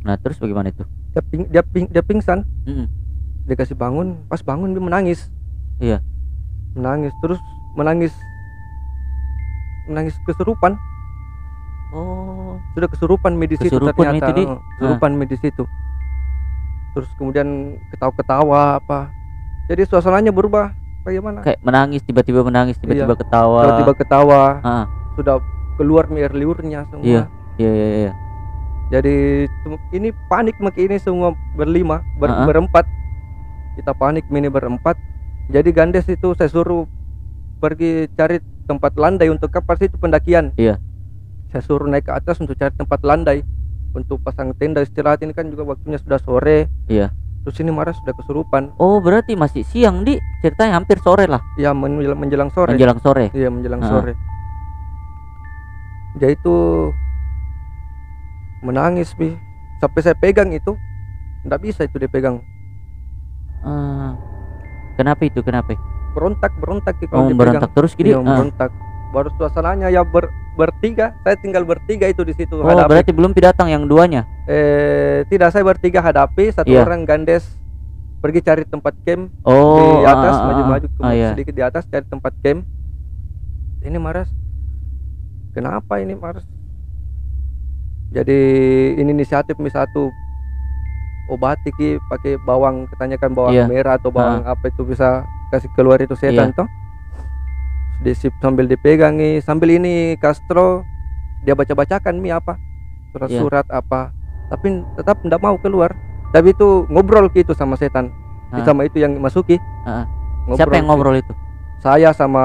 nah 0.00 0.16
terus 0.16 0.36
bagaimana 0.36 0.68
itu 0.68 0.84
dia 1.10 1.22
ping, 1.22 1.42
dia, 1.46 1.62
ping, 1.62 1.86
dia 1.86 2.00
pingsan 2.00 2.44
Mm-mm. 2.64 2.86
dia 3.44 3.54
kasih 3.54 3.74
bangun 3.74 4.24
pas 4.24 4.40
bangun 4.40 4.70
dia 4.70 4.80
menangis 4.80 5.28
Iya. 5.78 6.02
Menangis 6.78 7.12
terus 7.18 7.42
menangis. 7.74 8.14
Menangis 9.88 10.14
kesurupan 10.22 10.76
oh. 11.90 12.60
Sudah 12.76 12.88
kesurupan 12.88 13.32
situ 13.56 13.72
Kesurupan 13.72 14.14
ternyata. 14.14 14.30
itu, 14.30 14.32
Di? 14.36 14.44
kesurupan 14.78 15.10
mi 15.16 15.24
di 15.26 15.36
situ 15.40 15.64
terus 16.96 17.14
kemudian 17.14 17.78
ketawa-ketawa 17.94 18.82
apa. 18.82 19.14
Jadi 19.70 19.86
suasananya 19.86 20.34
berubah. 20.34 20.74
Bagaimana? 21.06 21.46
Kayak 21.46 21.62
menangis 21.62 22.02
tiba-tiba 22.02 22.42
menangis 22.42 22.74
tiba-tiba 22.74 23.14
ketawa. 23.14 23.62
Iya. 23.62 23.66
tiba-tiba 23.70 23.94
ketawa. 23.94 24.42
Ah. 24.66 24.84
sudah 25.14 25.42
keluar 25.74 26.06
air 26.14 26.30
liurnya 26.30 26.86
semua. 26.90 27.06
Iya. 27.06 27.22
iya 27.58 27.70
iya 27.70 27.88
iya. 28.06 28.12
Jadi 28.88 29.46
ini 29.94 30.10
panik 30.30 30.58
maki 30.58 30.86
ini 30.90 30.96
semua 30.98 31.34
berlima 31.54 32.02
ber- 32.18 32.34
Ah, 32.34 32.46
berempat. 32.46 32.86
Kita 33.78 33.94
panik 33.94 34.26
mi 34.26 34.42
ini 34.42 34.50
berempat 34.50 34.98
jadi 35.48 35.68
Gandes 35.72 36.04
itu 36.06 36.36
saya 36.36 36.48
suruh 36.48 36.84
pergi 37.58 38.06
cari 38.12 38.38
tempat 38.64 38.94
landai 38.94 39.28
untuk 39.28 39.48
kapal 39.48 39.80
itu 39.80 39.96
pendakian. 39.96 40.52
Iya. 40.54 40.76
saya 41.48 41.64
suruh 41.64 41.88
naik 41.88 42.04
ke 42.04 42.12
atas 42.12 42.36
untuk 42.38 42.52
cari 42.54 42.68
tempat 42.70 43.00
landai 43.00 43.40
untuk 43.96 44.20
pasang 44.20 44.52
tenda 44.52 44.84
istirahat. 44.84 45.24
Ini 45.24 45.32
kan 45.32 45.48
juga 45.48 45.64
waktunya 45.64 45.96
sudah 45.96 46.20
sore. 46.20 46.68
Iya. 46.86 47.08
terus 47.38 47.64
ini 47.64 47.72
marah 47.72 47.96
sudah 47.96 48.12
kesurupan. 48.12 48.76
Oh 48.76 49.00
berarti 49.00 49.32
masih 49.32 49.64
siang 49.64 50.04
di 50.04 50.20
ceritanya 50.44 50.76
hampir 50.76 51.00
sore 51.00 51.24
lah. 51.24 51.40
Ya 51.56 51.72
menjelang, 51.72 52.20
menjelang 52.20 52.52
sore. 52.52 52.76
Menjelang 52.76 53.00
sore? 53.00 53.32
Iya 53.32 53.48
menjelang 53.48 53.80
Ah. 53.80 53.88
sore. 53.88 54.12
Dia 56.20 56.28
itu 56.28 56.54
menangis 58.60 59.16
bi. 59.16 59.32
Sampai 59.80 60.02
saya 60.02 60.12
pegang 60.12 60.52
itu 60.52 60.76
nggak 61.46 61.60
bisa 61.62 61.86
itu 61.86 61.96
dipegang 61.96 62.42
Ah. 63.64 64.12
Kenapa 64.98 65.22
itu? 65.22 65.38
Kenapa? 65.46 65.78
Berontak 66.18 66.52
berontak 66.58 66.98
Ki, 66.98 67.06
oh 67.14 67.30
berontak 67.30 67.70
terus 67.70 67.94
gini 67.94 68.10
Iya, 68.10 68.18
Ah. 68.18 68.26
berontak. 68.26 68.70
Baru 69.14 69.30
suasananya 69.38 69.88
ya 69.88 70.02
ber, 70.02 70.28
bertiga. 70.58 71.14
Saya 71.22 71.38
tinggal 71.38 71.62
bertiga 71.62 72.10
itu 72.10 72.26
di 72.26 72.34
situ 72.34 72.58
oh 72.58 72.66
hadapi. 72.66 72.90
berarti 72.90 73.10
belum 73.14 73.32
datang 73.38 73.70
yang 73.70 73.86
duanya? 73.86 74.26
Eh 74.50 75.22
tidak 75.30 75.54
saya 75.54 75.62
bertiga 75.62 76.02
hadapi. 76.02 76.50
Satu 76.50 76.68
Iya. 76.68 76.82
orang 76.82 77.06
gandes 77.06 77.46
pergi 78.18 78.42
cari 78.42 78.66
tempat 78.66 78.98
camp 79.06 79.30
oh 79.46 80.02
di 80.02 80.10
atas 80.10 80.34
ah, 80.34 80.34
ah, 80.34 80.42
ah, 80.42 80.46
maju-maju 80.50 80.86
ke 80.90 81.00
ah, 81.06 81.12
iya. 81.14 81.28
sedikit 81.30 81.54
di 81.54 81.62
atas 81.62 81.86
cari 81.86 82.02
tempat 82.10 82.34
camp. 82.42 82.66
Ini 83.78 83.94
Maras 84.02 84.26
kenapa 85.54 86.02
ini 86.02 86.18
Maras? 86.18 86.42
Jadi 88.10 88.40
ini 88.98 89.10
inisiatif 89.14 89.54
mi 89.62 89.70
satu 89.70 90.10
obati 91.28 91.70
ki 91.70 92.00
pakai 92.06 92.36
bawang 92.38 92.88
ketanyakan 92.88 93.30
bawang 93.32 93.54
Iya. 93.54 93.64
merah 93.66 93.94
atau 93.94 94.08
bawang 94.08 94.42
apa 94.44 94.64
itu 94.66 94.82
bisa 94.82 95.22
kasih 95.48 95.68
keluar 95.72 95.96
itu 95.98 96.12
setan 96.12 96.50
Iya. 96.50 96.58
toh 96.58 96.68
disip 97.98 98.30
sambil 98.38 98.64
dipegangi 98.64 99.38
sambil 99.38 99.74
ini 99.74 100.14
Castro 100.16 100.86
dia 101.42 101.52
baca-bacakan 101.52 102.14
mi 102.16 102.30
apa 102.30 102.56
surat-surat 103.10 103.66
Iya. 103.66 103.78
apa 103.78 104.00
tapi 104.48 104.66
tetap 104.94 105.18
tidak 105.20 105.40
mau 105.40 105.56
keluar 105.56 105.92
tapi 106.30 106.52
itu 106.52 106.86
ngobrol 106.88 107.28
gitu 107.28 107.52
sama 107.52 107.74
setan 107.74 108.08
Ah. 108.48 108.64
sama 108.64 108.84
itu 108.84 108.96
yang 108.96 109.12
masuki 109.18 109.60
ah. 109.84 110.08
siapa 110.50 110.72
yang 110.74 110.88
ngobrol 110.88 111.12
itu 111.14 111.32
saya 111.78 112.10
sama 112.10 112.44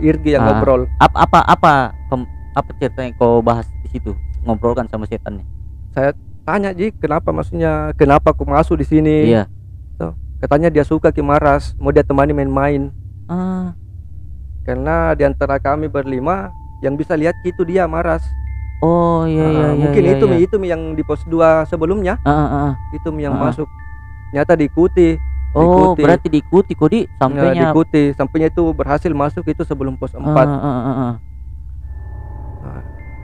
Irgi 0.00 0.32
yang 0.32 0.42
Ah. 0.42 0.54
ngobrol 0.54 0.88
apa 0.96 1.16
apa 1.18 1.40
apa 1.44 1.72
apa 2.56 2.70
cerita 2.74 3.04
yang 3.04 3.12
kau 3.14 3.44
bahas 3.44 3.68
di 3.84 3.88
situ 3.90 4.16
ngobrolkan 4.42 4.86
sama 4.86 5.04
setannya 5.04 5.44
saya 5.92 6.16
tanya 6.46 6.70
Ji 6.70 6.94
kenapa 6.94 7.28
maksudnya? 7.28 7.90
Kenapa 7.92 8.30
aku 8.30 8.46
masuk 8.46 8.78
di 8.78 8.86
sini? 8.86 9.16
Iya. 9.28 9.50
Katanya 10.36 10.68
dia 10.68 10.84
suka 10.84 11.08
Kimaras 11.10 11.72
mau 11.74 11.88
dia 11.88 12.04
temani 12.04 12.30
main-main. 12.30 12.92
Ah. 13.24 13.72
Karena 14.62 15.10
di 15.12 15.24
antara 15.24 15.56
kami 15.56 15.88
berlima 15.88 16.52
yang 16.78 16.92
bisa 16.92 17.16
lihat 17.16 17.32
itu 17.42 17.64
dia 17.64 17.88
Maras. 17.88 18.20
Oh 18.78 19.24
iya 19.24 19.40
Ah, 19.40 19.48
iya 19.48 19.66
iya 19.66 19.76
mungkin 19.80 20.02
iya, 20.04 20.12
itu 20.12 20.24
iya. 20.26 20.30
Mi 20.30 20.44
itu 20.44 20.56
Mi 20.60 20.68
yang 20.68 20.92
di 20.92 21.00
pos 21.00 21.24
2 21.24 21.32
sebelumnya. 21.64 22.20
Ah, 22.20 22.30
ah, 22.30 22.48
ah. 22.68 22.72
itu 22.92 23.08
Mi 23.08 23.24
yang 23.24 23.32
Ah. 23.34 23.48
masuk. 23.48 23.64
Nyata 24.30 24.52
diikuti 24.54 25.16
oh 25.50 25.64
Diikuti. 25.96 26.02
berarti 26.04 26.28
diikuti 26.28 26.72
kodi 26.76 27.00
Nah, 27.02 27.16
sampainya. 27.18 27.62
diikuti. 27.64 28.02
Sampainya 28.12 28.48
itu 28.52 28.62
berhasil 28.70 29.10
masuk 29.10 29.48
itu 29.48 29.64
sebelum 29.64 29.96
pos 29.96 30.12
4 30.12 30.20
Ah, 30.20 30.44
ah, 30.44 30.60
ah, 30.60 30.84
ah, 30.84 30.96
ah. 31.00 31.14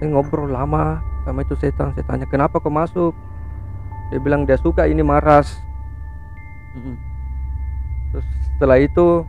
Saya 0.00 0.08
ngobrol 0.08 0.48
lama 0.48 1.04
sama 1.22 1.46
itu 1.46 1.54
setan 1.54 1.94
saya 1.94 2.04
tanya 2.06 2.26
kenapa 2.26 2.58
kau 2.58 2.70
masuk? 2.70 3.14
Dia 4.10 4.18
bilang 4.18 4.42
dia 4.44 4.58
suka 4.58 4.90
ini 4.90 5.00
Maras. 5.00 5.54
Terus 8.12 8.26
setelah 8.52 8.78
itu 8.82 9.24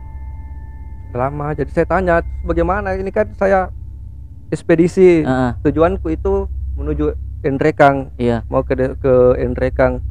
lama. 1.14 1.54
Jadi 1.54 1.70
saya 1.70 1.86
tanya 1.86 2.14
bagaimana? 2.42 2.92
Ini 2.98 3.10
kan 3.14 3.30
saya 3.38 3.70
ekspedisi. 4.50 5.22
Ah, 5.24 5.30
ah. 5.30 5.50
tujuanku 5.62 6.10
itu 6.12 6.50
menuju 6.74 7.14
Endrekang. 7.44 8.10
Iya. 8.18 8.42
Mau 8.50 8.64
ke 8.66 8.74
ke 8.98 9.14
Endrekang. 9.40 10.02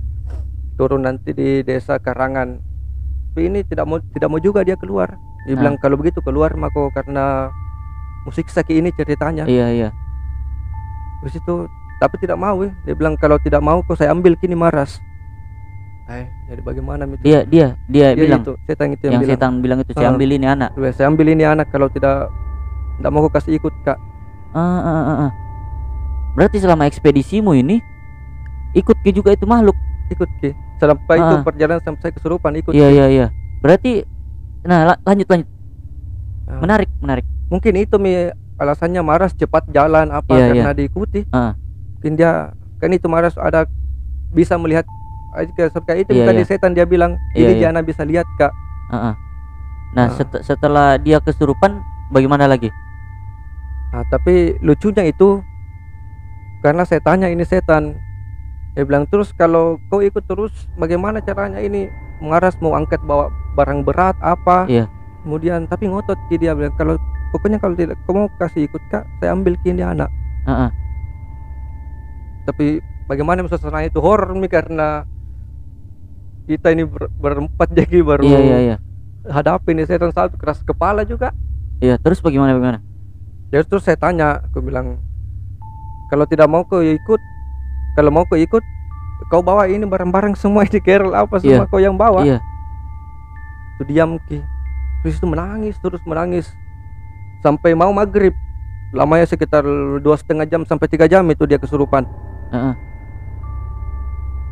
Turun 0.79 1.05
nanti 1.05 1.35
di 1.35 1.61
desa 1.61 1.99
Karangan. 1.99 2.57
Tapi 3.33 3.49
ini 3.49 3.65
tidak 3.65 3.85
mau 3.85 3.97
tidak 3.99 4.29
mau 4.29 4.41
juga 4.41 4.63
dia 4.65 4.77
keluar. 4.79 5.13
Dia 5.45 5.53
Ah. 5.53 5.59
bilang 5.59 5.75
kalau 5.77 5.99
begitu 5.99 6.23
keluar 6.23 6.55
mako 6.55 6.89
karena 6.95 7.51
musik 8.23 8.47
saki 8.47 8.79
ini 8.79 8.89
ceritanya. 8.95 9.43
Iya 9.45 9.67
iya 9.69 9.89
terus 11.23 11.35
itu 11.35 11.55
tapi 11.97 12.15
tidak 12.17 12.35
mau 12.35 12.59
ya. 12.59 12.71
dia 12.83 12.93
bilang 12.93 13.15
kalau 13.15 13.35
tidak 13.37 13.59
mau 13.59 13.79
kok 13.79 13.95
saya 13.95 14.11
ambil 14.11 14.35
kini 14.35 14.53
Maras. 14.53 14.99
Eh 16.03 16.27
jadi 16.45 16.59
bagaimana 16.59 17.07
itu 17.07 17.23
dia 17.23 17.39
dia 17.43 17.67
dia 17.87 18.11
Dia 18.11 18.27
bilang. 18.27 18.43
itu 18.43 18.53
setan 18.61 18.91
itu 18.91 19.07
yang, 19.07 19.13
yang 19.13 19.21
bilang. 19.23 19.33
setan 19.33 19.51
bilang 19.57 19.79
itu 19.79 19.91
saya 19.93 20.07
Ah. 20.07 20.13
ambil 20.13 20.29
ini 20.29 20.45
anak. 20.45 20.69
"Weh, 20.75 20.91
saya 20.91 21.07
ambil 21.07 21.27
ini 21.29 21.43
anak 21.43 21.67
kalau 21.69 21.87
tidak 21.87 22.27
tidak 22.93 23.09
mau 23.09 23.23
kau 23.23 23.31
kasih 23.31 23.55
ikut 23.55 23.71
kak. 23.81 23.95
Ah, 24.51 24.59
ah, 24.77 24.91
ah, 25.01 25.17
ah. 25.23 25.31
berarti 26.33 26.59
selama 26.59 26.83
ekspedisimu 26.83 27.55
ini 27.55 27.79
ikut 28.73 28.99
ke 28.99 29.09
juga 29.09 29.31
itu 29.31 29.45
makhluk? 29.45 29.77
Ikut 30.09 30.27
ki 30.37 30.51
sampai 30.75 31.15
itu 31.15 31.33
Ah. 31.33 31.41
perjalanan 31.41 31.79
sampai 31.79 32.01
saya 32.01 32.11
kesurupan 32.11 32.51
ikut 32.53 32.75
iya 32.75 32.91
iya 32.91 33.05
iya. 33.07 33.25
Berarti 33.59 34.03
nah 34.61 34.83
la- 34.85 35.01
lanjut 35.01 35.25
lanjut. 35.25 35.47
Ah. 36.43 36.59
menarik 36.59 36.91
menarik. 36.99 37.23
Mungkin 37.47 37.73
itu 37.77 37.95
mi 37.95 38.27
alasannya 38.63 39.03
Maras 39.03 39.35
cepat 39.35 39.67
jalan 39.69 40.09
apa 40.09 40.31
Iya, 40.31 40.47
karena 40.55 40.71
diikuti 40.71 41.27
Ah. 41.29 41.53
mungkin 41.95 42.15
dia 42.15 42.31
kan 42.79 42.89
itu 42.89 43.05
Maras 43.05 43.35
ada 43.35 43.67
bisa 44.31 44.55
melihat 44.55 44.87
ah, 45.31 45.43
kayak 45.83 46.07
itu 46.07 46.11
Iya, 46.15 46.25
tadi 46.25 46.41
iya. 46.41 46.47
setan 46.47 46.71
dia 46.71 46.83
bilang 46.83 47.19
Iya, 47.31 47.37
ini 47.37 47.51
iya. 47.53 47.59
dia 47.59 47.67
anak 47.69 47.83
bisa 47.85 48.01
lihat 48.01 48.25
kak 48.35 48.51
Ah, 48.87 49.11
ah. 49.11 49.15
nah 49.93 50.07
Ah. 50.07 50.15
set- 50.15 50.41
setelah 50.41 50.95
dia 50.95 51.19
kesurupan 51.19 51.83
bagaimana 52.09 52.47
lagi 52.47 52.71
Nah, 53.93 54.01
tapi 54.09 54.57
lucunya 54.59 55.05
itu 55.05 55.45
karena 56.59 56.81
saya 56.81 56.97
tanya 56.97 57.29
ini 57.29 57.45
setan. 57.45 57.93
Dia 58.73 58.89
bilang 58.89 59.05
terus 59.05 59.29
kalau 59.31 59.77
kau 59.85 60.01
ikut 60.01 60.25
terus 60.25 60.49
bagaimana 60.73 61.21
caranya 61.21 61.61
ini 61.61 61.93
mengaras 62.17 62.57
mau 62.57 62.73
angkat 62.73 62.97
bawa 63.05 63.29
barang 63.53 63.85
berat 63.85 64.17
apa? 64.17 64.65
Iya. 64.65 64.89
Kemudian 65.21 65.69
tapi 65.69 65.93
ngotot 65.93 66.17
dia 66.27 66.57
bilang 66.57 66.73
kalau 66.73 66.97
pokoknya 67.33 67.57
kalau 67.57 67.73
tidak 67.73 67.97
kau 68.05 68.13
mau 68.13 68.29
kasih 68.37 68.69
ikut 68.69 68.81
kak 68.87 69.03
saya 69.17 69.33
ambil 69.33 69.57
kini 69.57 69.81
anak. 69.81 70.13
Ah, 70.45 70.69
ah. 70.69 70.71
Tapi 72.43 72.77
bagaimana 73.03 73.41
suasana 73.47 73.81
itu 73.81 73.97
horor 73.97 74.35
nih 74.35 74.51
karena 74.51 75.07
kita 76.43 76.75
ini 76.75 76.83
ber- 76.83 77.11
berempat 77.15 77.71
jadi 77.71 78.03
baru 78.03 78.23
iya 78.23 78.39
iya 78.39 78.57
iya 78.59 78.75
hadapi 79.23 79.71
ini 79.71 79.87
setan 79.87 80.11
satu 80.11 80.35
keras 80.35 80.59
kepala 80.61 81.07
juga. 81.07 81.31
iya 81.79 81.95
terus 81.95 82.19
bagaimana 82.19 82.51
bagaimana 82.51 82.79
Jadi 83.47 83.63
terus 83.69 83.85
saya 83.85 83.93
tanya, 83.95 84.41
aku 84.41 84.59
bilang 84.59 84.97
kalau 86.09 86.25
tidak 86.25 86.49
mau 86.49 86.65
kau 86.65 86.81
ikut, 86.81 87.21
kalau 87.93 88.09
mau 88.09 88.25
kau 88.25 88.33
ikut, 88.35 88.65
kau 89.29 89.39
bawa 89.39 89.69
ini 89.69 89.85
barang-barang 89.85 90.33
semua 90.33 90.65
di 90.65 90.81
kerel 90.81 91.13
apa 91.13 91.37
semua 91.37 91.63
Iya. 91.63 91.69
kau 91.69 91.77
yang 91.77 91.93
bawa. 91.93 92.25
iya 92.25 92.41
Itu 93.77 93.85
diam 93.85 94.17
ki, 94.25 94.41
terus 95.01 95.21
itu 95.21 95.27
menangis 95.29 95.77
terus 95.79 96.01
menangis 96.03 96.49
sampai 97.43 97.75
mau 97.75 97.91
maghrib. 97.91 98.31
Lamanya 98.93 99.25
sekitar 99.27 99.65
dua 99.99 100.15
setengah 100.15 100.45
jam 100.45 100.63
sampai 100.63 100.87
tiga 100.87 101.05
jam 101.05 101.25
itu 101.27 101.43
dia 101.43 101.57
kesurupan. 101.57 102.05
Ah. 102.53 102.77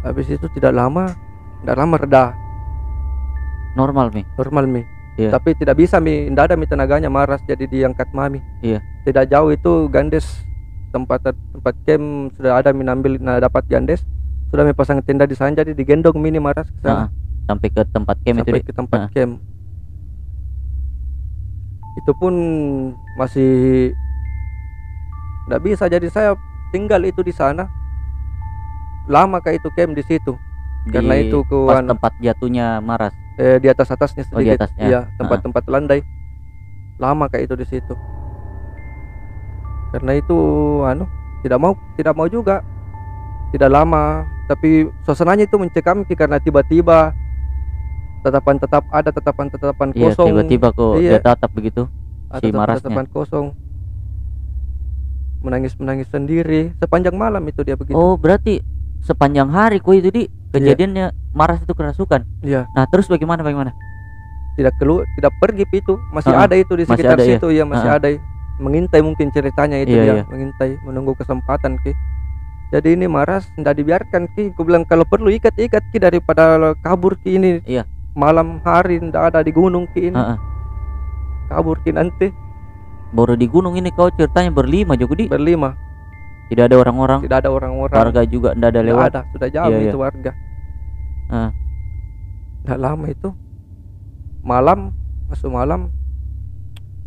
Habis 0.01 0.33
itu 0.33 0.49
tidak 0.57 0.73
lama, 0.73 1.13
tidak 1.61 1.77
lama 1.77 1.95
reda, 1.95 2.25
normal 3.77 4.09
mi 4.09 4.25
normal 4.33 4.65
mi. 4.65 4.81
Iya. 5.19 5.29
Tapi 5.29 5.53
tidak 5.53 5.77
bisa 5.77 6.01
mi, 6.01 6.25
tidak 6.25 6.49
ada 6.49 6.55
mi 6.57 6.65
tenaganya 6.65 7.09
maras 7.11 7.43
jadi 7.45 7.69
diangkat 7.69 8.09
mami. 8.11 8.41
Iya. 8.65 8.81
Tidak 9.05 9.29
jauh 9.29 9.53
itu 9.53 9.85
gandes 9.93 10.25
tempat 10.89 11.21
tempat 11.29 11.75
camp 11.85 12.33
sudah 12.35 12.59
ada 12.59 12.75
mi 12.75 12.83
ambil 12.83 13.15
nah 13.15 13.39
dapat 13.39 13.63
gandes 13.69 14.03
sudah 14.51 14.67
mi 14.67 14.75
pasang 14.75 14.99
tenda 14.99 15.23
di 15.23 15.39
sana 15.39 15.55
jadi 15.55 15.71
digendong 15.71 16.19
mini 16.19 16.35
maras 16.35 16.67
ke 16.67 16.83
sana 16.83 17.07
sampai 17.47 17.71
ke 17.71 17.81
tempat 17.95 18.19
camp 18.19 18.37
itu 18.43 18.43
sampai 18.43 18.59
Dik. 18.59 18.67
ke 18.67 18.73
tempat 18.75 18.99
Ah. 18.99 19.09
camp. 19.13 19.33
Itu 21.95 22.11
pun 22.15 22.33
masih 23.15 23.91
tidak 25.47 25.61
bisa. 25.63 25.83
Jadi 25.91 26.07
saya 26.07 26.37
tinggal 26.71 27.03
itu 27.03 27.19
di 27.21 27.33
sana. 27.35 27.67
Lama 29.09 29.41
kayak 29.43 29.59
itu 29.59 29.69
camp 29.75 29.97
di 29.97 30.03
situ. 30.05 30.37
Karena 30.89 31.13
Di 31.19 31.29
itu 31.29 31.45
ke 31.45 31.57
pas 31.67 31.81
anu, 31.83 31.93
tempat 31.93 32.11
jatuhnya 32.17 32.81
Maras? 32.81 33.13
Eh, 33.37 33.57
di 33.61 33.67
atas 33.69 33.89
atasnya 33.91 34.25
Oh, 34.33 34.39
di 34.41 34.49
sedikit. 34.49 34.65
atasnya. 34.65 34.85
iya 34.87 35.01
tempat-tempat 35.17 35.63
landai. 35.69 36.01
Lama 36.97 37.25
kayak 37.29 37.49
itu 37.49 37.55
di 37.57 37.65
situ. 37.67 37.93
Karena 39.91 40.15
itu 40.15 40.37
anu 40.87 41.05
tidak 41.43 41.59
mau 41.59 41.73
tidak 41.97 42.13
mau 42.15 42.27
juga. 42.29 42.63
Tidak 43.51 43.67
lama. 43.67 44.23
Tapi 44.47 44.87
suasananya 45.03 45.43
itu 45.43 45.59
mencekam 45.59 46.07
karena 46.07 46.39
tiba-tiba 46.39 47.11
tatapan 48.21 48.55
tetap 48.55 48.83
ada 48.87 49.09
tatapan 49.09 49.45
tatapan 49.49 49.87
iya 49.91 50.03
kosong. 50.07 50.27
tiba-tiba 50.29 50.67
kok 50.71 50.93
Iya. 50.95 51.09
dia 51.11 51.19
tatap 51.19 51.51
begitu 51.51 51.81
ada 52.29 52.39
si 52.39 52.47
Marasnya. 52.49 52.85
tatapan 52.85 53.05
kosong. 53.07 53.47
Menangis 55.41 55.73
menangis 55.75 56.05
sendiri. 56.07 56.69
Sepanjang 56.77 57.17
malam 57.17 57.41
itu 57.43 57.61
dia 57.61 57.73
begitu. 57.73 57.97
Oh 57.97 58.13
berarti 58.13 58.61
sepanjang 59.01 59.49
hari 59.49 59.81
kok 59.81 59.91
itu 59.91 60.09
di? 60.09 60.23
Kejadiannya 60.51 61.15
Maras 61.31 61.63
itu 61.63 61.71
kerasukan? 61.71 62.21
Iya. 62.41 62.67
Nah 62.69 62.85
terus 62.85 63.07
bagaimana 63.07 63.41
bagaimana? 63.41 63.71
Tidak 64.53 64.75
keluar 64.77 65.07
tidak 65.15 65.31
pergi 65.39 65.63
itu 65.65 65.95
masih 66.11 66.29
Ah, 66.29 66.43
ada 66.43 66.53
itu 66.53 66.75
di 66.75 66.83
masih 66.83 66.91
sekitar 66.93 67.15
ada 67.15 67.23
ya? 67.23 67.39
situ 67.39 67.47
ya 67.49 67.63
masih 67.63 67.87
Ah, 67.87 67.95
ah. 67.95 67.99
ada. 67.99 68.07
Mengintai 68.59 69.01
mungkin 69.01 69.31
ceritanya 69.31 69.79
itu 69.79 69.91
Iya, 69.91 70.03
dia 70.03 70.13
iya. 70.13 70.23
mengintai 70.27 70.71
menunggu 70.83 71.15
kesempatan 71.15 71.79
ki. 71.81 71.95
Jadi 72.69 72.93
ini 72.93 73.07
Maras 73.07 73.49
tidak 73.51 73.73
dibiarkan 73.73 74.29
ki. 74.29 74.53
Ku 74.53 74.61
bilang 74.61 74.83
kalau 74.83 75.01
perlu 75.03 75.27
ikat 75.27 75.57
ikat 75.57 75.81
ki 75.89 75.97
daripada 75.97 76.75
kabur 76.77 77.17
ki 77.17 77.35
ini. 77.35 77.51
Iya. 77.65 77.87
Malam 78.11 78.59
hari 78.63 78.99
tidak 78.99 79.23
ada 79.31 79.39
di 79.41 79.51
gunung 79.51 79.87
ki 79.91 80.11
ini. 80.11 80.17
Ah, 80.17 80.35
ah. 80.35 80.37
kabur 81.47 81.79
ki 81.83 81.91
nanti. 81.95 82.27
Baru 83.11 83.35
di 83.35 83.47
gunung 83.47 83.75
ini 83.75 83.91
kau 83.91 84.07
ceritanya 84.11 84.51
berlima 84.51 84.95
juga 84.95 85.19
di 85.19 85.27
berlima. 85.27 85.75
Tidak 86.51 86.67
ada 86.67 86.75
orang-orang? 86.79 87.19
Tidak 87.23 87.37
ada 87.43 87.49
orang-orang. 87.51 87.95
Warga 87.95 88.21
juga 88.27 88.51
tidak 88.51 88.69
ada 88.75 88.81
lewat? 88.83 89.03
ada 89.11 89.21
sudah 89.31 89.49
jauh 89.51 89.71
Iya, 89.71 89.79
iya. 89.79 89.91
itu 89.91 89.97
warga. 89.99 90.31
Ah. 91.31 91.49
Nggak 92.67 92.79
lama 92.79 93.05
itu. 93.07 93.29
Malam 94.43 94.79
masuk 95.31 95.51
malam 95.51 95.87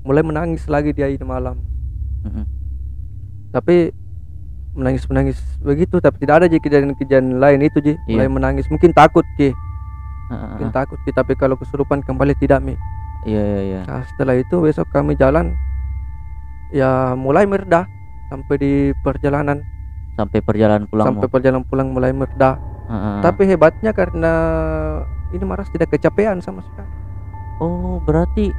mulai 0.04 0.24
menangis 0.24 0.64
lagi 0.68 0.92
dia 0.92 1.08
ini 1.08 1.24
malam. 1.24 1.60
Mm-mm. 2.24 2.48
tapi 3.52 3.92
menangis 4.72 5.04
menangis 5.06 5.38
begitu 5.60 6.00
tapi 6.00 6.24
tidak 6.24 6.40
ada 6.40 6.46
kejadian-kejadian 6.48 7.36
lain 7.36 7.60
itu 7.62 7.78
Ji. 7.84 7.94
Mulai 8.08 8.26
Iya. 8.26 8.32
menangis 8.32 8.66
mungkin 8.72 8.90
takut 8.96 9.22
Ki 9.36 9.52
Ah. 10.32 10.56
takut 10.72 10.96
Ki 11.04 11.12
tapi 11.12 11.36
kalau 11.36 11.54
kesurupan 11.58 12.00
kembali 12.00 12.32
tidak 12.40 12.64
Mi. 12.64 12.74
Iya 13.24 13.42
iya 13.42 13.60
iya. 13.64 13.80
Nah 13.84 14.04
setelah 14.08 14.36
itu 14.36 14.60
besok 14.60 14.88
kami 14.92 15.16
jalan 15.16 15.52
ya 16.72 17.12
mulai 17.16 17.44
mereda 17.44 17.88
sampai 18.32 18.54
di 18.56 18.72
perjalanan. 19.04 19.60
Sampai 20.14 20.40
perjalanan 20.40 20.86
pulang 20.86 21.06
sampai 21.10 21.26
perjalanan 21.26 21.66
pulang 21.66 21.90
mulai 21.90 22.14
mereda 22.14 22.54
Ah, 22.84 23.24
tapi 23.24 23.48
hebatnya 23.48 23.96
karena 23.96 24.32
ini 25.32 25.40
Maras 25.40 25.72
tidak 25.72 25.88
kecapean 25.88 26.44
sama 26.44 26.60
sekali. 26.60 26.92
Oh 27.64 27.96
berarti 28.04 28.52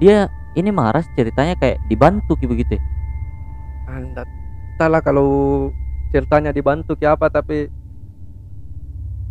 dia 0.00 0.32
ini 0.56 0.72
Maras 0.72 1.04
ceritanya 1.12 1.52
kayak 1.60 1.84
dibantu 1.84 2.32
gitu 2.40 2.48
begitu 2.48 2.80
ya? 2.80 2.82
anda 3.88 4.22
entahlah 4.76 5.00
kalau 5.00 5.28
ceritanya 6.12 6.52
dibantu 6.52 6.92
ke 6.96 7.08
apa 7.08 7.32
tapi 7.32 7.72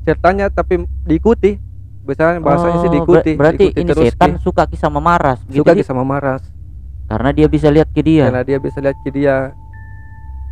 ceritanya 0.07 0.47
tapi 0.47 0.73
diikuti 1.03 1.59
biasanya 2.01 2.39
bahasanya 2.39 2.77
sih 2.79 2.87
Oh, 2.87 2.95
diikuti 2.95 3.31
ber- 3.31 3.39
berarti 3.43 3.63
diikuti 3.67 3.81
ini 3.83 3.89
terus 3.91 4.05
setan 4.07 4.31
Ki. 4.31 4.39
suka 4.39 4.63
ki 4.63 4.75
sama 4.75 4.99
Maras 4.99 5.43
gitu 5.43 5.59
suka 5.61 5.75
Di? 5.75 5.77
Ki 5.77 5.83
sama 5.83 6.01
Maras 6.01 6.43
karena 7.05 7.29
dia 7.31 7.47
bisa 7.47 7.67
lihat 7.67 7.91
ke 7.91 7.99
dia 7.99 8.31
karena 8.31 8.41
dia 8.41 8.57
bisa 8.57 8.79
lihat 8.79 8.95
ke 8.97 9.11
dia 9.11 9.51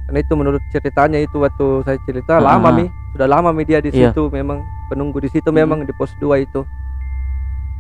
karena 0.06 0.20
itu 0.20 0.34
menurut 0.34 0.62
ceritanya 0.70 1.18
itu 1.18 1.36
waktu 1.38 1.66
saya 1.82 1.98
cerita 2.04 2.38
Ah, 2.38 2.44
lama 2.46 2.68
ah. 2.68 2.74
mi 2.74 2.86
sudah 3.12 3.28
lama 3.30 3.50
mi 3.50 3.64
dia 3.64 3.80
di 3.80 3.90
Iya. 3.90 4.12
situ 4.12 4.28
memang 4.28 4.60
penunggu 4.86 5.18
di 5.18 5.32
situ 5.32 5.48
Hmm. 5.48 5.58
memang 5.58 5.80
di 5.82 5.96
pos 5.96 6.12
2 6.16 6.36
itu 6.38 6.68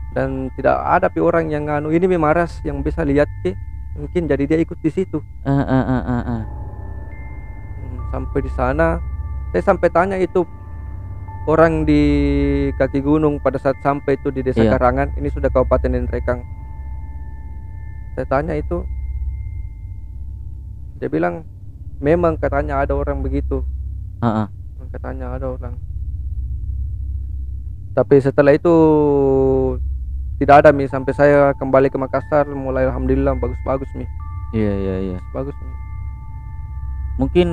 dan 0.10 0.48
tidak 0.55 0.79
ada 0.79 1.08
pi 1.08 1.20
orang 1.20 1.51
yang 1.51 1.67
anu 1.67 1.91
ini 1.91 2.08
mi 2.08 2.15
Maras 2.15 2.63
yang 2.63 2.79
bisa 2.79 3.03
lihat 3.03 3.27
ki 3.41 3.51
mungkin 3.94 4.25
jadi 4.25 4.44
dia 4.46 4.58
ikut 4.58 4.79
di 4.79 4.88
situ 4.88 5.20
ah, 5.44 5.60
ah, 5.60 5.84
ah. 5.84 6.44
Hmm, 7.75 8.00
sampai 8.10 8.39
di 8.39 8.50
sana 8.50 9.00
saya 9.51 9.63
sampai 9.65 9.88
tanya 9.89 10.15
itu 10.15 10.48
orang 11.45 11.85
di 11.85 12.01
kaki 12.77 12.99
gunung 13.05 13.37
pada 13.39 13.61
saat 13.61 13.77
sampai 13.85 14.17
itu 14.17 14.33
di 14.33 14.41
desa 14.41 14.65
Iya. 14.65 14.77
Karangan 14.77 15.13
ini 15.17 15.29
sudah 15.29 15.49
kabupaten 15.53 15.93
Nrekang 15.93 16.41
saya 18.15 18.25
tanya 18.31 18.55
itu 18.55 18.87
dia 20.95 21.11
bilang 21.11 21.43
memang 21.99 22.39
katanya 22.39 22.79
ada 22.79 22.95
orang 22.95 23.19
begitu. 23.19 23.67
Ah. 24.23 24.47
katanya 24.95 25.35
ada 25.35 25.51
orang. 25.51 25.75
Tapi 27.91 28.15
setelah 28.23 28.55
itu 28.55 28.71
tidak 30.39 30.63
ada 30.63 30.71
mi. 30.71 30.87
Sampai 30.87 31.11
saya 31.11 31.51
kembali 31.59 31.91
ke 31.91 31.99
Makassar 31.99 32.47
mulai 32.47 32.87
alhamdulillah 32.87 33.35
bagus-bagus 33.35 33.91
mi. 33.99 34.07
Iya 34.55 34.73
iya 34.79 34.95
iya. 35.11 35.19
Bagus 35.35 35.51
mi. 35.59 35.73
Mungkin 37.19 37.49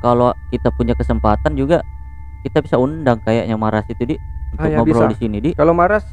kalau 0.00 0.32
kita 0.48 0.72
punya 0.72 0.96
kesempatan 0.96 1.52
juga 1.52 1.84
kita 2.44 2.60
bisa 2.60 2.76
undang 2.76 3.18
kayaknya 3.24 3.56
Maras 3.56 3.88
itu 3.88 4.04
di 4.04 4.16
untuk 4.52 4.60
Ah, 4.60 4.70
ya, 4.70 4.76
ngobrol 4.78 5.08
bisa. 5.08 5.12
di 5.12 5.18
sini 5.18 5.36
di. 5.40 5.50
Kalau 5.56 5.72
Maras 5.72 6.04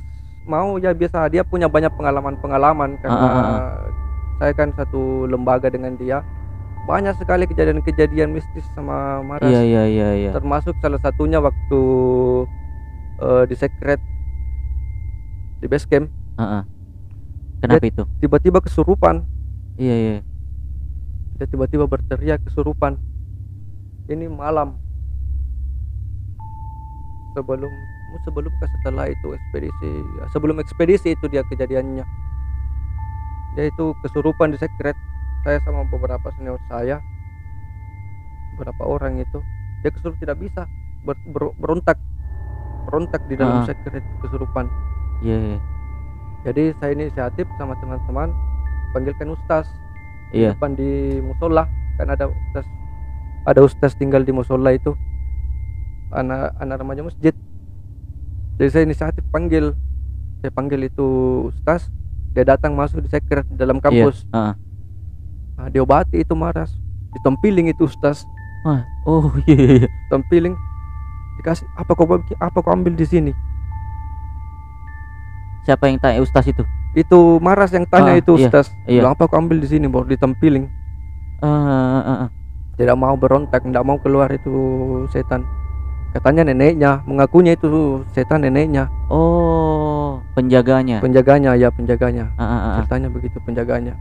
mau 0.47 0.79
ya 0.81 0.95
biasa 0.95 1.29
dia 1.29 1.45
punya 1.45 1.69
banyak 1.69 1.93
pengalaman-pengalaman 1.93 2.97
karena 2.97 3.19
Ah, 3.19 3.29
ah, 3.29 3.45
ah, 3.45 3.71
saya 4.41 4.55
kan 4.57 4.73
satu 4.73 5.27
lembaga 5.29 5.69
dengan 5.69 5.93
dia. 5.99 6.23
Banyak 6.89 7.13
sekali 7.21 7.45
kejadian-kejadian 7.45 8.33
mistis 8.33 8.65
sama 8.73 9.21
Maras. 9.21 9.45
Iya 9.45 9.61
iya 9.61 9.83
iya 9.85 10.09
iya. 10.17 10.31
Termasuk 10.33 10.73
salah 10.81 10.97
satunya 10.97 11.37
waktu 11.37 11.81
eh, 13.21 13.43
di 13.45 13.55
secret 13.59 14.01
di 15.61 15.69
base 15.69 15.85
camp. 15.85 16.09
Ah, 16.41 16.43
ah. 16.43 16.63
kenapa 17.61 17.85
itu? 17.85 18.01
tiba-tiba 18.17 18.57
kesurupan. 18.65 19.21
Iya 19.77 19.93
iya. 19.93 20.17
Dia 21.37 21.45
tiba-tiba 21.45 21.85
berteriak 21.85 22.41
kesurupan. 22.41 22.97
Ini 24.09 24.25
malam 24.25 24.80
sebelum 27.31 27.73
sebelum 28.23 28.51
ke 28.59 28.65
setelah 28.67 29.07
itu 29.07 29.31
ekspedisi 29.31 29.91
sebelum 30.31 30.59
ekspedisi 30.59 31.15
itu 31.15 31.25
dia 31.31 31.43
kejadiannya. 31.47 32.03
Dia 33.55 33.65
itu 33.67 33.95
kesurupan 34.03 34.51
di 34.51 34.57
secret 34.59 34.95
saya 35.43 35.59
sama 35.63 35.83
beberapa 35.87 36.31
senior 36.37 36.59
saya 36.67 36.99
beberapa 38.55 38.83
orang 38.85 39.19
itu 39.19 39.39
dia 39.81 39.89
kesurupan 39.89 40.19
tidak 40.19 40.37
bisa 40.39 40.61
ber- 41.01 41.25
ber- 41.25 41.55
berontak 41.57 41.97
berontak 42.85 43.21
di 43.25 43.35
dalam 43.39 43.63
Ah. 43.63 43.65
secret 43.67 44.03
kesurupan. 44.19 44.67
Iya 45.23 45.37
iya. 45.37 45.59
Jadi 46.41 46.63
saya 46.81 46.91
inisiatif 46.97 47.45
sama 47.55 47.77
teman-teman 47.77 48.33
panggilkan 48.91 49.29
ustaz. 49.31 49.69
Di 50.31 50.43
iya 50.43 50.55
depan 50.55 50.73
di 50.75 51.19
musola 51.19 51.67
kan 51.99 52.07
ada 52.07 52.31
ustaz 52.31 52.65
ada 53.43 53.59
ustaz 53.61 53.91
tinggal 53.99 54.23
di 54.23 54.31
musola 54.31 54.71
itu 54.71 54.95
anak 56.11 56.55
anak 56.57 56.75
remaja 56.77 57.01
masjid. 57.01 57.33
Jadi 58.55 58.69
saya 58.69 58.83
inisiatif 58.83 59.23
panggil. 59.27 59.73
Saya 60.39 60.51
panggil 60.51 60.85
itu 60.85 61.07
ustaz 61.47 61.87
dia 62.31 62.47
datang 62.47 62.71
masuk 62.71 63.03
di 63.03 63.09
sekret 63.09 63.43
di 63.45 63.55
dalam 63.55 63.77
kampus. 63.77 64.23
Ah, 64.29 64.51
ah. 64.51 64.53
nah, 65.57 65.67
diobati 65.67 66.21
itu 66.21 66.31
maras 66.31 66.71
ditempiling 67.11 67.67
itu 67.67 67.85
ustaz. 67.85 68.23
Wah, 68.63 68.85
oh 69.03 69.33
iya 69.49 69.85
iya. 69.85 69.89
Tempiling 70.07 70.53
dikasih 71.37 71.65
apa 71.73 71.91
kau 71.91 72.05
bagi- 72.05 72.37
apa 72.37 72.57
kau 72.59 72.71
ambil 72.71 72.93
di 72.93 73.03
sini? 73.03 73.31
Siapa 75.61 75.85
yang 75.85 76.01
tanya 76.01 76.21
ustaz 76.21 76.45
itu? 76.45 76.65
Itu 76.91 77.37
maras 77.39 77.71
yang 77.71 77.85
tanya 77.85 78.17
Ah, 78.17 78.19
itu 78.19 78.33
iya, 78.35 78.49
ustaz. 78.49 78.73
iya. 78.83 79.01
bilang 79.01 79.13
apa 79.13 79.29
kau 79.29 79.37
ambil 79.37 79.61
di 79.61 79.67
sini? 79.67 79.85
Baru 79.85 80.05
ditempiling. 80.05 80.65
Ah, 81.41 81.47
ah, 81.47 82.01
ah, 82.01 82.17
ah. 82.25 82.29
tidak 82.71 82.97
mau 82.97 83.13
berontak 83.13 83.61
tidak 83.61 83.81
mau 83.81 83.97
keluar 83.97 84.29
itu 84.29 84.53
setan 85.09 85.45
katanya 86.11 86.43
neneknya 86.43 86.99
mengakunya 87.07 87.55
itu 87.55 87.67
setan 88.11 88.43
neneknya 88.43 88.91
oh 89.07 90.19
penjaganya 90.35 90.99
penjaganya 90.99 91.55
ya 91.55 91.71
penjaganya 91.71 92.31
Ah, 92.35 92.43
ah, 92.43 92.51
ah, 92.51 92.59
ah. 92.59 92.73
ceritanya 92.83 93.07
begitu 93.07 93.37
penjaganya 93.41 93.95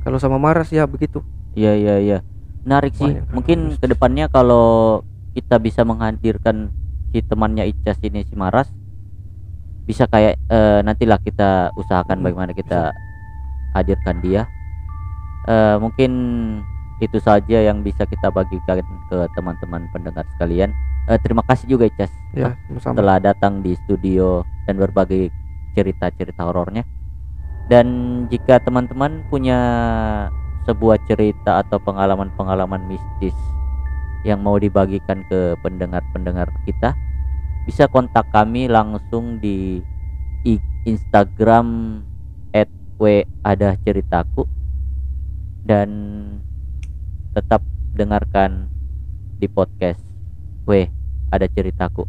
kalau 0.00 0.20
sama 0.20 0.36
Maras 0.36 0.68
ya 0.68 0.84
begitu 0.84 1.24
Iya 1.54 1.72
iya 1.78 1.94
iya. 2.02 2.18
Menarik 2.66 2.98
sih. 2.98 3.06
Banyak 3.06 3.30
Mungkin 3.30 3.58
mistis. 3.70 3.78
ke 3.78 3.86
depannya 3.86 4.26
kalau 4.26 5.00
kita 5.38 5.62
bisa 5.62 5.86
menghadirkan 5.86 6.66
si 7.08 7.22
temannya 7.22 7.62
Icas 7.64 8.02
ini 8.02 8.26
si 8.26 8.34
Maras 8.34 8.74
bisa 9.86 10.10
kayak 10.10 10.34
eh, 10.50 10.80
nantilah 10.82 11.22
kita 11.22 11.70
usahakan 11.78 12.18
Hmm, 12.18 12.24
bagaimana 12.26 12.50
kita 12.50 12.90
hadirkan 13.70 14.18
dia. 14.18 14.50
Eh, 15.46 15.76
mungkin 15.78 16.10
itu 17.04 17.20
saja 17.20 17.60
yang 17.60 17.84
bisa 17.84 18.08
kita 18.08 18.32
bagikan 18.32 18.80
ke 19.12 19.18
teman-teman 19.36 19.86
pendengar 19.92 20.24
sekalian. 20.36 20.72
Eh, 21.06 21.20
terima 21.20 21.44
kasih 21.44 21.68
juga 21.68 21.84
Icas 21.84 22.08
ya 22.32 22.56
sama 22.80 22.96
telah 22.96 23.20
datang 23.20 23.60
di 23.60 23.76
studio 23.84 24.40
dan 24.64 24.80
berbagi 24.80 25.28
cerita-cerita 25.76 26.48
horornya. 26.48 26.82
Dan 27.68 27.86
jika 28.28 28.60
teman-teman 28.60 29.24
punya 29.28 29.58
sebuah 30.64 31.00
cerita 31.04 31.60
atau 31.60 31.76
pengalaman-pengalaman 31.80 32.88
mistis 32.88 33.36
yang 34.24 34.40
mau 34.40 34.56
dibagikan 34.56 35.20
ke 35.28 35.56
pendengar-pendengar 35.60 36.48
kita, 36.64 36.96
bisa 37.68 37.88
kontak 37.88 38.28
kami 38.32 38.68
langsung 38.68 39.40
di 39.40 39.80
Instagram 40.84 42.00
@w_ada_ceritaku 43.00 44.44
dan 45.64 45.88
tetap 47.34 47.66
dengarkan 47.90 48.70
di 49.34 49.50
podcast 49.50 49.98
W 50.70 50.86
ada 51.34 51.50
ceritaku. 51.50 52.06